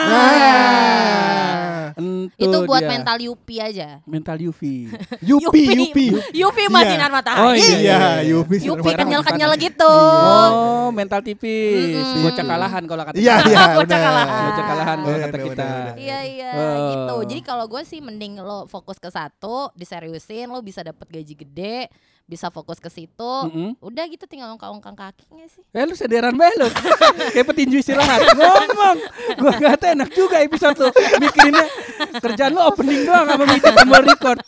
Nah. 1.90 2.24
itu, 2.32 2.48
Itu 2.48 2.58
buat 2.64 2.80
dia. 2.80 2.90
mental 2.90 3.18
Yupi 3.20 3.56
aja. 3.58 4.00
mental. 4.06 4.38
Yupi, 4.40 4.88
Yupi. 5.30 6.06
Yupi 6.32 6.64
mah 6.68 6.82
Iya. 6.82 6.90
sinar 6.90 7.12
matahari. 7.12 7.44
Oh, 7.44 7.54
iya. 7.54 7.76
Iya, 7.76 8.00
Yupi. 8.30 8.56
Yupi 8.62 8.88
Sekarang 8.88 9.04
kenyal-kenyal 9.04 9.52
gitu. 9.58 9.90
Oh, 9.92 10.88
mental 10.92 11.20
tipis. 11.20 11.92
Mm-mm. 12.00 12.24
Bocah 12.24 12.46
kalahan 12.46 12.84
kalau 12.86 13.04
kata 13.04 13.16
Iya, 13.18 13.36
kita. 13.38 13.50
iya, 13.50 13.64
Bocah 13.78 14.00
kalahan. 14.00 14.42
Bocah 14.46 14.64
kalahan 14.66 14.98
kalau 14.98 15.18
kata 15.20 15.38
kita. 15.44 15.70
Iya 15.98 16.20
iya 16.24 16.52
Oh. 16.52 16.88
gitu. 16.88 17.16
Jadi 17.30 17.42
kalau 17.44 17.66
gue 17.68 17.82
sih 17.84 18.00
mending 18.00 18.40
lo 18.40 18.64
fokus 18.66 18.96
ke 18.96 19.10
satu, 19.10 19.70
diseriusin, 19.74 20.48
lo 20.48 20.62
bisa 20.62 20.80
dapat 20.82 21.06
gaji 21.06 21.34
gede, 21.36 21.90
bisa 22.30 22.54
fokus 22.54 22.78
ke 22.78 22.94
situ. 22.94 23.34
Mm-mm. 23.50 23.74
Udah 23.82 24.06
gitu 24.06 24.30
tinggal 24.30 24.54
ongkang-ongkang 24.54 24.94
kaki 24.94 25.26
nggak 25.34 25.50
sih? 25.50 25.66
Eh 25.74 25.84
lu 25.90 25.98
sederan 25.98 26.38
banget 26.38 26.62
lu 26.62 26.68
Kayak 27.34 27.46
petinju 27.50 27.78
istirahat 27.82 28.22
Ngomong 28.38 28.98
Gua 29.38 29.54
kata 29.54 29.94
enak 29.94 30.10
juga 30.14 30.42
episode 30.42 30.78
lu 30.82 30.90
Mikirinnya 31.22 31.66
Kerjaan 32.18 32.52
lu 32.58 32.62
opening 32.66 33.06
doang 33.06 33.26
Sama 33.30 33.46
meeting 33.46 33.74
tombol 33.74 34.04
record 34.06 34.40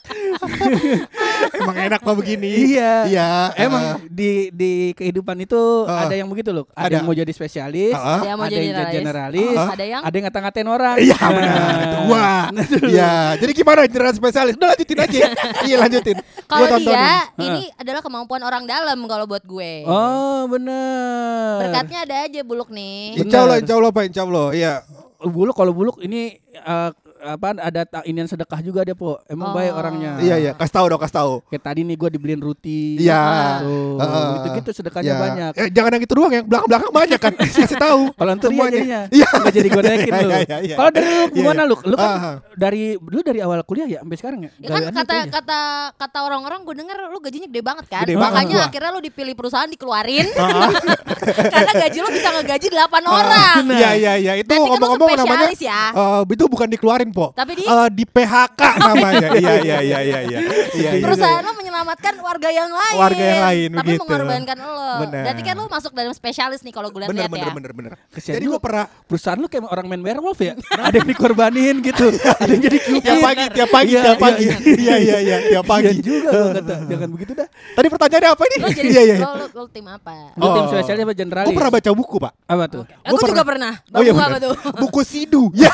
Emang 1.57 1.77
enak 1.77 1.99
pak 1.99 2.13
begini. 2.13 2.49
Iya 2.71 2.93
Iya. 3.05 3.29
Emang 3.55 3.83
di 4.05 4.49
di 4.51 4.71
kehidupan 4.91 5.37
itu 5.39 5.59
Ah. 5.83 6.05
ada 6.05 6.13
yang 6.13 6.27
begitu 6.27 6.49
loh. 6.49 6.65
Ada, 6.71 6.81
Ada. 6.83 6.93
yang 6.95 7.05
mau 7.05 7.13
jadi 7.13 7.31
spesialis, 7.31 7.93
ah. 7.93 8.17
Ada 8.17 8.27
yang 8.27 8.37
mau 8.37 8.45
ada 8.45 8.51
jadi 8.51 8.61
yang 8.61 8.75
jadi 8.75 8.93
generalis, 8.93 9.41
generalis, 9.41 9.73
ada 9.73 9.85
yang 9.85 10.01
ada 10.01 10.13
yang 10.13 10.25
ngata-ngatain 10.25 10.67
orang. 10.67 10.95
Iya 10.97 11.17
benar. 11.19 11.77
Itu 11.81 11.97
gua. 12.05 12.29
Nah, 12.51 12.65
Iya. 12.83 13.13
Jadi 13.37 13.51
gimana 13.53 13.79
generasi 13.85 14.17
spesialis? 14.17 14.53
Udah 14.55 14.69
lanjutin 14.71 14.99
aja. 14.99 15.19
Iya 15.67 15.75
lanjutin. 15.77 16.17
Gua 16.17 16.57
kalau 16.67 16.77
dia 16.79 17.07
ini 17.37 17.63
adalah 17.73 18.01
kemampuan 18.01 18.41
orang 18.41 18.63
dalam 18.65 18.97
kalau 19.05 19.25
buat 19.25 19.43
gue. 19.43 19.85
Oh 19.85 20.45
bener. 20.47 21.61
Berkatnya 21.61 21.99
ada 22.03 22.15
aja 22.23 22.41
buluk 22.41 22.69
nih. 22.69 23.17
Insya 23.17 23.37
Allah, 23.39 23.57
Benar. 23.57 23.63
insya 23.63 23.75
Allah 23.75 23.91
pak, 23.91 24.03
insya 24.05 24.23
Allah. 24.23 24.47
Iya. 24.51 24.73
buluk 25.21 25.53
kalau 25.53 25.69
buluk 25.69 26.01
ini 26.01 26.33
eh, 26.51 26.89
apa 27.23 27.47
ada 27.55 27.81
inian 28.03 28.25
sedekah 28.25 28.59
juga 28.59 28.81
dia 28.81 28.91
po. 28.91 29.21
Emang 29.25 29.49
Oh. 29.49 29.53
baik 29.53 29.71
orangnya. 29.71 30.11
Iya 30.17 30.35
iya, 30.37 30.51
kasih 30.51 30.73
tahu 30.73 30.85
dong, 30.87 30.99
kasih 30.99 31.15
tahu. 31.15 31.33
Kayak 31.47 31.63
tadi 31.63 31.81
nih 31.81 31.95
gue 31.95 32.09
dibeliin 32.11 32.39
roti. 32.39 32.97
Iya. 32.97 33.21
Tuh, 33.59 33.95
Heeh. 33.97 34.27
gitu-gitu 34.35 34.69
sedekahnya 34.73 35.09
Ya. 35.09 35.19
banyak. 35.19 35.51
Eh, 35.53 35.67
jangan 35.69 35.91
yang 35.91 36.03
itu 36.03 36.13
doang, 36.13 36.31
yang 36.31 36.45
belakang-belakang 36.45 36.91
banyak 36.91 37.19
kan. 37.19 37.33
Kasih 37.61 37.77
tahu. 37.77 38.01
Kalau 38.11 38.31
iya 38.31 38.41
semuanya. 38.41 38.71
jadinya 38.73 39.01
Iya. 39.11 39.27
Nggak 39.31 39.53
jadi 39.53 39.67
gue 39.67 39.81
naikin 39.87 40.11
Iya, 40.11 40.17
lu. 40.17 40.29
iya, 40.29 40.39
iya, 40.41 40.57
iya. 40.63 40.75
Kalau 40.75 40.89
dari 40.89 41.07
lu 41.07 41.25
gimana 41.31 41.61
lu? 41.63 41.75
Lu 41.81 41.95
kan 41.95 42.09
Ah. 42.11 42.35
dari 42.53 42.83
lu 42.97 43.19
dari 43.21 43.39
awal 43.39 43.61
kuliah 43.61 43.87
ya 43.87 43.99
sampai 44.01 44.17
sekarang 44.17 44.39
ya? 44.41 44.51
Ya 44.57 44.67
kan 44.67 44.81
kata 44.91 45.13
itu 45.21 45.29
kata 45.31 45.59
kata 45.95 46.17
orang-orang 46.21 46.59
gue 46.61 46.75
denger 46.75 46.97
lu 47.05 47.19
gajinya 47.19 47.47
gede 47.47 47.61
banget 47.61 47.85
kan. 47.87 48.03
Gede 48.03 48.15
banget 48.15 48.33
Makanya 48.33 48.55
gua. 48.55 48.67
akhirnya 48.67 48.91
lu 48.91 49.01
dipilih 49.01 49.33
perusahaan 49.33 49.69
dikeluarin. 49.69 50.27
Karena 51.53 51.71
gaji 51.77 51.97
lu 51.99 52.09
bisa 52.09 52.29
ngegaji 52.31 52.67
8 52.67 53.03
orang. 53.03 53.55
Iya 53.67 53.89
iya 53.93 54.13
iya, 54.17 54.33
itu 54.35 54.49
lu 54.49 54.63
ngomong-ngomong 54.67 55.09
namanya 55.17 55.47
ya. 55.53 55.81
eh, 55.91 56.21
itu 56.25 56.43
bukan 56.47 56.67
dikeluarin, 56.67 57.09
Po. 57.11 57.25
Tapi 57.31 57.51
di- 57.55 57.67
Eh, 57.67 57.89
di 57.91 58.03
PHK 58.03 58.61
namanya. 58.79 59.27
Iya 59.41 59.53
iya 59.59 59.77
iya 59.79 59.99
iya 60.01 60.19
iya. 60.23 60.39
Iya, 60.73 60.89
iya. 60.95 61.03
Perusahaan 61.03 61.43
lo 61.43 61.51
menyelamatkan 61.81 62.13
warga 62.21 62.49
yang 62.49 62.69
lain. 62.69 62.95
Warga 62.95 63.23
yang 63.23 63.41
lain, 63.43 63.69
Tapi 63.71 63.81
begitu. 63.83 64.01
mengorbankan 64.05 64.57
lo. 64.59 64.91
Benar. 65.01 65.23
Berarti 65.25 65.41
kan 65.41 65.55
lo 65.55 65.65
masuk 65.67 65.91
dalam 65.91 66.13
spesialis 66.13 66.59
nih 66.61 66.71
kalau 66.71 66.87
gue 66.87 67.01
Bener 67.01 67.15
lihat 67.17 67.31
bener 67.31 67.47
ya. 67.47 67.53
bener 67.53 67.71
bener. 67.73 67.91
Kesian 68.09 68.37
Jadi 68.37 68.45
gue 68.47 68.59
pernah 68.59 68.85
Perusahaan 68.87 69.35
lu 69.35 69.47
kayak 69.47 69.65
orang 69.65 69.85
main 69.87 70.01
werewolf 70.01 70.39
ya? 70.39 70.53
ada 70.87 70.95
yang 70.95 71.09
dikorbanin 71.09 71.75
gitu. 71.81 72.05
ada 72.13 72.47
yang 72.47 72.61
jadi 72.61 72.77
cupid. 72.79 73.01
tiap 73.01 73.19
pagi 73.19 73.45
tiap 73.51 73.69
pagi 73.69 73.89
Iya, 73.91 74.01
tiap 74.01 74.13
iya, 74.13 74.21
pagi. 74.21 74.43
iya. 74.43 74.55
Iya 74.61 74.95
iya 74.97 75.17
iya 75.19 75.37
tiap 75.51 75.65
pagi. 75.65 75.87
Kesian 75.91 76.05
juga 76.05 76.29
gua 76.29 76.51
kata. 76.53 76.75
Jangan 76.91 77.09
begitu 77.09 77.31
dah. 77.33 77.47
Tadi 77.49 77.87
pertanyaannya 77.89 78.29
apa 78.29 78.43
nih? 78.45 78.57
Lo 78.57 78.67
jadi 78.69 78.89
Iya 78.91 79.01
iya. 79.01 79.01
iya. 79.01 79.17
lo, 79.19 79.31
lo, 79.33 79.45
lo 79.51 79.63
tim 79.67 79.85
apa? 79.87 80.11
Lu 80.33 80.45
tim 80.47 80.61
Oh. 80.61 80.69
spesialis 80.69 81.01
apa 81.01 81.13
generalis? 81.13 81.47
Gue 81.49 81.55
pernah 81.57 81.73
baca 81.73 81.89
buku, 81.91 82.15
Pak. 82.21 82.33
Apa 82.45 82.63
tuh? 82.67 82.83
Aku 83.01 83.15
Gua 83.17 83.27
juga 83.27 83.43
pernah. 83.43 83.73
Oh 83.89 84.01
iya 84.01 84.11
apa 84.13 84.25
bener. 84.29 84.39
tuh? 84.43 84.53
Buku 84.77 85.01
Sidu. 85.01 85.43
Ya. 85.57 85.71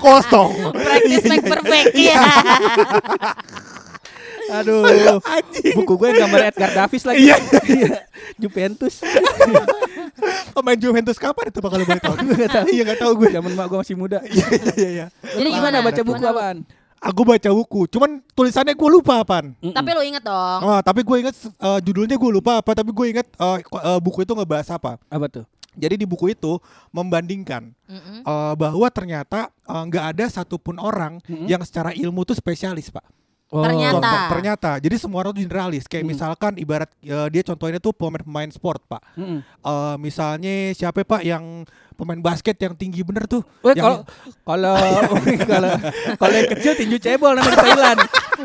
Kosong. 0.00 0.50
Practice 0.74 1.24
make 1.26 1.44
perfect. 1.44 1.86
Iya. 1.94 2.16
Aduh. 4.50 4.84
Buku 5.76 5.92
gue 5.94 6.06
yang 6.10 6.28
gambar 6.28 6.40
Edgar 6.50 6.70
Davis 6.74 7.02
lagi. 7.02 7.24
Iya. 7.24 7.36
Iya. 7.64 7.90
Juventus. 8.36 9.00
Pemain 10.52 10.78
Juventus 10.78 11.16
kapan 11.16 11.50
itu 11.50 11.58
Pak 11.58 11.70
kalau 11.70 11.84
boleh 11.84 12.00
tahu? 12.00 12.14
Nggak 12.28 12.50
tahu. 12.52 12.66
Iya 12.70 12.82
enggak 12.84 13.00
tahu 13.00 13.12
gue. 13.16 13.28
Zaman 13.30 13.52
mak 13.52 13.66
gue 13.66 13.78
masih 13.80 13.96
muda. 13.96 14.18
Iya 14.22 14.46
iya 14.76 14.88
iya. 14.90 15.06
Jadi 15.34 15.48
Gimana 15.50 15.76
baca 15.80 16.00
buku 16.02 16.22
apaan? 16.22 16.58
Aku 17.04 17.20
baca 17.20 17.50
buku, 17.52 17.84
cuman 17.84 18.24
tulisannya 18.32 18.72
gue 18.72 18.88
lupa 18.88 19.20
apaan. 19.20 19.52
Tapi 19.60 19.88
lo 19.92 20.00
inget 20.00 20.24
dong. 20.24 20.60
Oh, 20.64 20.80
tapi 20.80 21.04
gue 21.04 21.16
inget 21.20 21.36
eh, 21.36 21.78
judulnya 21.84 22.16
gue 22.16 22.30
lupa 22.32 22.64
apa, 22.64 22.72
tapi 22.72 22.96
gue 22.96 23.06
inget 23.12 23.28
eh, 23.28 23.58
ko- 23.60 23.76
eh, 23.76 24.00
buku 24.00 24.24
itu 24.24 24.32
ngebahas 24.32 24.72
apa. 24.72 24.96
Apa 25.12 25.28
tuh? 25.28 25.44
Jadi 25.76 26.00
di 26.00 26.06
buku 26.08 26.32
itu 26.32 26.56
membandingkan 26.88 27.76
Mm-mm. 27.84 28.24
eh, 28.24 28.52
bahwa 28.56 28.88
ternyata 28.88 29.52
nggak 29.68 30.04
ada 30.16 30.24
satupun 30.32 30.80
orang 30.80 31.20
Mm-mm. 31.28 31.44
yang 31.44 31.60
secara 31.60 31.92
ilmu 31.92 32.24
tuh 32.24 32.32
spesialis, 32.32 32.88
Pak. 32.88 33.04
Oh. 33.54 33.62
Ternyata. 33.62 33.94
Contoh, 33.94 34.22
ternyata. 34.28 34.70
Jadi 34.76 34.96
semua 34.98 35.22
orang 35.22 35.30
tuh 35.30 35.42
generalis. 35.42 35.86
Kayak 35.86 36.02
Hmm. 36.02 36.10
misalkan 36.10 36.52
ibarat 36.56 36.90
eh, 36.98 37.28
dia 37.30 37.42
contohnya 37.44 37.78
tuh 37.78 37.94
pemain-pemain 37.94 38.50
sport, 38.50 38.82
Pak. 38.84 39.14
Mm-mm. 39.14 39.38
Eh, 39.46 39.96
misalnya 39.96 40.74
siapa 40.74 41.00
Pak 41.00 41.22
yang 41.22 41.62
pemain 41.94 42.18
basket 42.18 42.58
yang 42.58 42.74
tinggi 42.74 43.00
bener 43.00 43.24
tuh? 43.24 43.46
Weh 43.62 43.70
Yang- 43.72 44.02
kalau 44.42 44.74
kalau 44.74 44.74
kalau 45.54 45.72
kalau 46.18 46.34
yang 46.34 46.50
kecil 46.50 46.74
tinju 46.74 46.98
cebol 46.98 47.30
namanya 47.30 47.54
di 47.54 47.58
Thailand. 47.62 47.98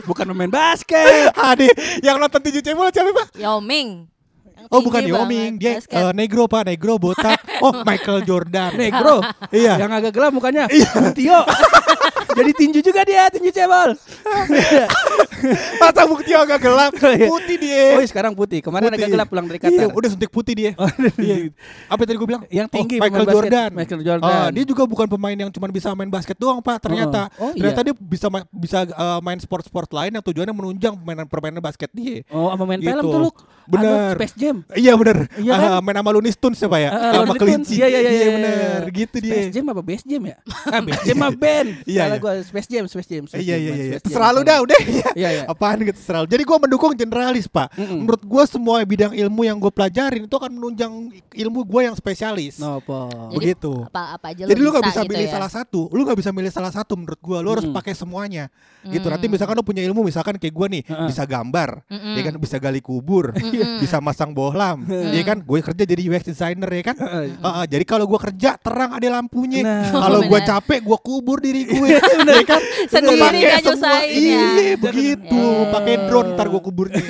Bukan 0.06 0.26
pemain 0.30 0.54
basket. 0.54 1.34
Ade, 1.50 1.74
yang 2.00 2.16
nonton 2.16 2.38
tinju 2.40 2.62
cebol 2.62 2.94
siapa 2.94 3.10
Pak? 3.10 3.28
Yao 3.36 3.58
Ming. 3.58 4.06
Yang 4.60 4.70
Oh 4.70 4.84
bukan 4.84 5.02
tinggi 5.02 5.16
Yao 5.16 5.24
Ming, 5.24 5.56
banget, 5.56 5.64
dia 5.64 5.72
basket. 5.82 5.98
eh, 5.98 6.12
negro 6.14 6.44
Pak, 6.46 6.64
negro 6.68 6.94
botak. 6.96 7.40
Oh 7.60 7.82
Michael 7.82 8.24
Jordan. 8.24 8.72
Negro. 8.72 9.20
Iya. 9.50 9.76
Yang 9.76 9.92
agak 9.92 10.12
gelap 10.14 10.32
mukanya. 10.32 10.64
Tio. 11.12 11.44
Jadi 12.40 12.52
tinju 12.56 12.80
juga 12.82 13.02
dia, 13.04 13.28
tinju 13.28 13.52
cebol. 13.52 13.92
Masa 15.80 16.04
bukti 16.04 16.32
agak 16.32 16.60
gelap, 16.60 16.92
Iya. 16.96 17.28
putih 17.28 17.58
dia. 17.58 17.84
Oh, 17.96 18.04
sekarang 18.04 18.34
putih. 18.34 18.60
Kemarin 18.60 18.92
Putih. 18.92 19.00
agak 19.00 19.10
gelap 19.10 19.28
pulang 19.28 19.46
dari 19.48 19.60
Iya, 19.60 19.88
Qatar. 19.88 19.96
udah 19.96 20.10
suntik 20.10 20.30
putih 20.30 20.54
dia. 20.54 20.72
Oh, 20.80 20.88
Iya. 21.18 21.52
Apa 21.88 22.02
tadi 22.04 22.16
gue 22.16 22.28
bilang? 22.28 22.44
Yang 22.50 22.68
tinggi 22.70 22.96
oh, 22.98 23.04
Michael. 23.04 23.28
Jordan. 23.28 23.70
Michael 23.72 24.02
Jordan. 24.02 24.28
Ah, 24.28 24.48
dia 24.50 24.64
juga 24.64 24.84
bukan 24.84 25.08
pemain 25.08 25.36
yang 25.38 25.50
cuma 25.50 25.68
bisa 25.70 25.92
main 25.94 26.08
basket 26.08 26.36
doang, 26.36 26.60
Pak. 26.60 26.78
Ternyata. 26.82 27.28
Oh, 27.36 27.50
oh, 27.50 27.54
ternyata 27.54 27.82
iya. 27.82 27.88
dia 27.88 27.96
bisa 27.96 28.28
ma- 28.28 28.48
bisa 28.50 28.78
eh, 28.84 29.20
main 29.22 29.40
sport-sport 29.40 29.90
lain 29.90 30.12
yang 30.12 30.24
tujuannya 30.24 30.52
menunjang 30.52 30.94
permainan 30.96 31.26
permainan 31.26 31.62
basket 31.62 31.90
dia. 31.92 32.24
Oh, 32.30 32.52
sama 32.52 32.64
main 32.66 32.80
Gitu. 32.80 32.90
film 32.90 33.04
tuh 33.06 33.20
lu. 33.20 33.32
Bener. 33.70 33.86
Anu, 33.86 34.18
Space 34.18 34.36
Jam. 34.36 34.56
Iya 34.74 34.94
bener. 34.94 35.18
Iya 35.38 35.54
kan? 35.54 35.70
main 35.80 35.96
sama 35.96 36.10
Looney 36.10 36.34
Tunes 36.34 36.58
siapa 36.58 36.78
ya? 36.78 36.90
Ah, 36.90 37.22
sama 37.22 37.34
kelinci. 37.38 37.78
Iya, 37.78 37.86
iya, 37.88 38.00
iya, 38.00 38.12
iya. 38.12 38.28
bener. 38.34 38.80
Gitu 38.90 39.16
dia. 39.22 39.34
Space 39.38 39.54
Jam 39.54 39.66
apa 39.70 39.82
Base 39.82 40.04
Jam 40.04 40.22
ya? 40.26 40.38
Ah, 40.74 40.82
Base 40.82 41.02
Jam 41.04 41.16
mah 41.16 41.32
band. 41.32 41.70
Iya, 41.86 42.02
Salah 42.04 42.10
iya. 42.12 42.18
gua 42.20 42.34
Space 42.42 42.68
Jam, 42.68 42.84
Space 42.86 43.06
Jam. 43.08 43.24
Space 43.24 43.40
Iya 43.40 43.56
iya 43.56 43.74
iya. 43.76 43.98
Terserah 44.00 44.30
lu 44.32 44.42
dah 44.42 44.58
udah. 44.60 44.80
Iya, 45.20 45.30
iya. 45.32 45.44
Apaan 45.46 45.78
gitu 45.80 45.94
terserah. 45.94 46.26
Jadi 46.26 46.42
gua 46.42 46.58
mendukung 46.58 46.92
generalis, 46.92 47.46
Pak. 47.46 47.70
Mm-mm. 47.76 48.02
Menurut 48.02 48.24
gua 48.24 48.44
semua 48.44 48.82
bidang 48.82 49.14
ilmu 49.14 49.42
yang 49.44 49.56
gue 49.56 49.70
pelajarin 49.70 50.26
itu 50.26 50.34
akan 50.34 50.50
menunjang 50.50 50.92
ilmu 51.30 51.62
gua 51.62 51.86
yang 51.86 51.96
spesialis. 51.96 52.58
No, 52.58 52.82
po. 52.82 53.06
Jadi 53.30 53.54
Begitu. 53.54 53.86
apa 53.86 54.18
apa 54.18 54.26
aja 54.34 54.44
Jadi 54.46 54.60
lu 54.60 54.70
nggak 54.70 54.86
bisa 54.88 55.02
gitu 55.04 55.12
milih 55.12 55.28
ya. 55.28 55.34
salah 55.34 55.52
satu, 55.52 55.82
lu 55.90 56.02
nggak 56.02 56.18
bisa 56.18 56.30
milih 56.34 56.50
salah 56.50 56.74
satu 56.74 56.98
menurut 56.98 57.20
gua. 57.20 57.38
Lu 57.40 57.50
harus 57.52 57.70
pakai 57.70 57.94
semuanya, 57.94 58.50
gitu. 58.84 59.06
Nanti 59.06 59.30
Mm. 59.30 59.34
misalkan 59.38 59.54
lu 59.54 59.64
punya 59.64 59.84
ilmu, 59.84 60.02
misalkan 60.02 60.36
kayak 60.36 60.54
gua 60.54 60.66
nih, 60.66 60.82
bisa 61.06 61.22
gambar, 61.24 61.70
ya 61.90 62.22
kan, 62.24 62.34
bisa 62.38 62.56
gali 62.58 62.80
kubur, 62.80 63.30
Bisa 63.84 63.98
masang 64.00 64.32
bohlam, 64.32 64.84
ya 64.88 65.24
kan. 65.24 65.40
Gue 65.40 65.60
kerja 65.60 65.84
jadi 65.84 66.02
UX 66.06 66.24
designer 66.26 66.70
ya 66.70 66.84
kan. 66.92 66.96
Heeh. 67.04 67.26
Heeh, 67.40 67.66
jadi 67.70 67.84
kalau 67.88 68.06
gua 68.06 68.20
kerja 68.20 68.56
terang 68.60 68.96
ada 68.96 69.08
lampunya. 69.10 69.62
Nah. 69.64 69.92
kalau 70.04 70.20
gua 70.26 70.40
Bener. 70.40 70.50
capek, 70.50 70.80
gua 70.84 71.00
kubur 71.00 71.38
diri 71.40 71.66
gue, 71.66 71.88
ya 71.96 72.46
kan. 72.46 72.62
Sendiri 72.88 73.38
nggak 73.42 73.62
semua- 73.64 73.76
nyusahin 73.76 74.22
ya. 74.22 74.40
Iya, 74.40 74.74
begitu. 74.78 75.44
Iya. 75.44 75.72
Pakai 75.72 75.96
drone 76.08 76.30
ntar 76.36 76.48
gua 76.48 76.62
kuburnya. 76.62 77.02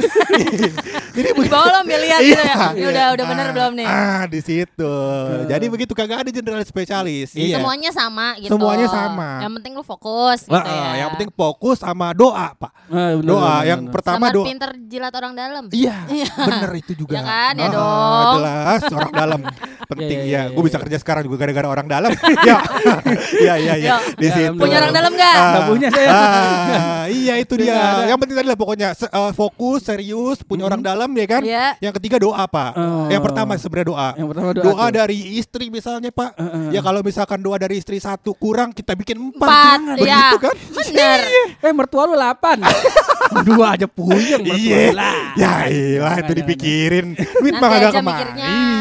jadi 1.14 1.30
Di 1.34 1.50
bawah 1.50 1.70
lo 1.70 1.82
lihat 1.84 2.22
gitu 2.22 2.42
ya. 2.42 2.56
Iya. 2.56 2.68
Ini 2.76 2.86
udah 2.90 3.06
udah 3.16 3.26
bener 3.26 3.48
Ah, 3.50 3.54
belum 3.56 3.72
nih? 3.74 3.88
Ah, 3.88 4.24
di 4.30 4.40
situ. 4.46 4.94
Jadi 5.50 5.66
begitu 5.68 5.92
kagak 5.98 6.22
ada 6.22 6.30
generalis 6.30 6.70
spesialis. 6.70 7.34
Iya. 7.34 7.58
Semuanya 7.60 7.92
sama 7.92 8.28
gitu. 8.38 8.52
Semuanya 8.54 8.88
sama. 8.88 9.30
Yang 9.42 9.54
penting 9.62 9.74
lu 9.74 9.84
fokus 9.84 10.40
gitu 10.46 10.54
ya. 10.70 11.06
yang 11.06 11.10
penting 11.18 11.32
fokus 11.34 11.78
sama 11.82 12.14
doa, 12.14 12.54
Pak. 12.56 12.72
Bener, 12.90 13.24
Doa 13.26 13.56
yang 13.66 13.82
pertama 13.90 14.30
Sama 14.30 14.36
doa. 14.36 14.46
pinter 14.46 14.72
jilat 14.90 15.14
orang 15.14 15.34
dalam. 15.34 15.64
Iya, 15.70 15.98
bener 16.40 16.72
itu 16.80 16.92
juga. 16.96 17.20
Ya 17.20 17.22
kan, 17.24 17.54
ya 17.60 17.68
dong. 17.72 18.36
Jelas 18.40 18.82
orang 18.92 19.14
dalam 19.14 19.42
penting 19.90 20.18
Iya, 20.20 20.22
ya. 20.22 20.26
iya, 20.26 20.42
iya, 20.46 20.54
Gue 20.54 20.64
bisa 20.64 20.78
iya. 20.78 20.84
kerja 20.86 20.98
sekarang 20.98 21.22
juga 21.26 21.36
gara-gara 21.40 21.68
orang 21.68 21.88
dalam. 21.88 22.12
ya, 22.48 22.58
iya 23.36 23.54
iya 23.58 23.74
iya. 23.76 23.94
Di 24.14 24.28
Ya, 24.28 24.34
situ. 24.38 24.54
Punya 24.56 24.78
orang 24.78 24.94
dalam 24.94 25.12
nggak? 25.12 25.34
Ah, 25.34 25.50
Nggak 25.50 25.64
punya 25.66 25.88
saya. 25.90 26.10
ah, 26.10 27.04
iya 27.08 27.34
itu 27.36 27.54
dia. 27.56 27.78
Yang 28.06 28.18
penting 28.20 28.36
tadi 28.38 28.48
lah 28.48 28.56
pokoknya 28.56 28.88
eh, 28.94 29.32
fokus, 29.34 29.80
serius, 29.84 30.38
punya 30.42 30.64
orang 30.64 30.80
dalam 30.80 31.10
ya 31.12 31.26
kan. 31.26 31.42
Iya. 31.42 31.66
Yang 31.80 31.94
ketiga 31.98 32.22
doa 32.22 32.46
pak. 32.46 32.72
Oh. 32.76 33.10
Yang 33.10 33.22
pertama 33.24 33.52
sebenarnya 33.56 33.88
doa. 33.90 34.10
Yang 34.14 34.28
pertama 34.30 34.50
doa. 34.54 34.86
Dari 34.90 35.18
istri 35.36 35.66
misalnya 35.68 36.10
pak. 36.10 36.38
Heeh. 36.38 36.66
Ya 36.72 36.82
kalau 36.82 37.02
misalkan 37.02 37.40
doa 37.40 37.58
dari 37.58 37.76
istri 37.76 37.98
satu 37.98 38.32
kurang 38.34 38.70
kita 38.70 38.94
bikin 38.94 39.18
empat. 39.20 39.50
Empat, 39.50 39.80
Begitu 39.98 40.08
ya. 40.38 40.38
kan? 40.40 40.56
Bener. 40.70 41.20
Eh 41.60 41.74
mertua 41.74 42.06
lu 42.06 42.14
8 42.14 42.62
Dua 43.48 43.74
aja 43.74 43.86
puyeng 43.86 44.42
mertua 44.42 44.58
Iya. 44.58 44.90
lah. 44.92 45.14
Ya 45.34 45.52
iyalah 45.66 46.16
itu 46.20 46.34
dipikirin. 46.36 47.14
Duit 47.14 47.52
Nanti 47.52 47.60
mah 47.60 47.70
kagak 47.72 47.92
ke 47.92 48.02
mana. 48.02 48.34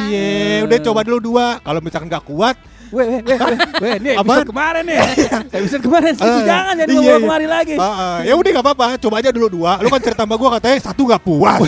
Iya, 0.08 0.64
udah 0.64 0.78
coba 0.82 1.00
dulu 1.04 1.18
dua. 1.20 1.46
Kalau 1.60 1.80
misalkan 1.84 2.08
nggak 2.08 2.24
kuat, 2.24 2.56
Weh, 2.88 3.04
weh, 3.04 3.20
weh, 3.20 3.96
weh, 4.00 4.14
Apaan? 4.16 4.40
episode 4.40 4.48
kemarin 4.48 4.82
nih. 4.88 4.98
episode 5.52 5.82
kemarin 5.84 6.12
sih 6.16 6.24
Eh, 6.24 6.40
jangan 6.48 6.72
jadi 6.72 6.92
iya, 6.96 7.04
iya. 7.04 7.14
kemari 7.20 7.44
lagi. 7.44 7.74
ah, 7.76 7.84
ah, 7.84 8.16
ya 8.24 8.32
udah 8.32 8.48
nggak 8.48 8.64
apa-apa. 8.64 8.86
Coba 8.96 9.14
aja 9.20 9.28
dulu 9.28 9.46
dua. 9.52 9.76
Lu 9.84 9.92
kan 9.92 10.00
cerita 10.00 10.24
sama 10.24 10.40
gua 10.40 10.56
katanya 10.56 10.76
satu 10.80 11.02
nggak 11.04 11.20
puas. 11.20 11.60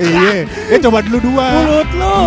iya, 0.00 0.48
ya 0.48 0.76
coba 0.80 1.04
dulu 1.04 1.18
dua. 1.20 1.46
Mulut 1.60 1.88
lu. 1.92 2.20